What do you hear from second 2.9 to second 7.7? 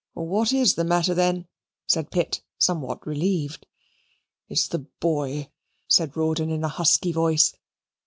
relieved. "It's the boy," said Rawdon in a husky voice.